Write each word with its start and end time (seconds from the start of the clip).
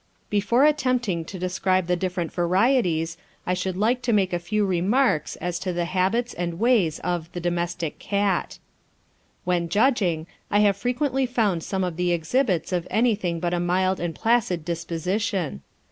Before 0.31 0.65
attempting 0.65 1.25
to 1.25 1.37
describe 1.37 1.85
the 1.85 1.95
different 1.95 2.33
varieties, 2.33 3.19
I 3.45 3.53
should 3.53 3.77
like 3.77 4.01
to 4.01 4.11
make 4.11 4.33
a 4.33 4.39
few 4.39 4.65
remarks 4.65 5.35
as 5.35 5.59
to 5.59 5.73
the 5.73 5.85
habits 5.85 6.33
and 6.33 6.59
ways 6.59 6.97
of 7.01 7.31
"the 7.33 7.39
domestic 7.39 7.99
cat." 7.99 8.57
When 9.43 9.69
judging, 9.69 10.25
I 10.49 10.61
have 10.61 10.75
frequently 10.75 11.27
found 11.27 11.61
some 11.61 11.83
of 11.83 11.97
the 11.97 12.13
exhibits 12.13 12.71
of 12.73 12.87
anything 12.89 13.39
but 13.39 13.53
a 13.53 13.59
mild 13.59 13.99
and 13.99 14.15
placid 14.15 14.65
disposition. 14.65 15.61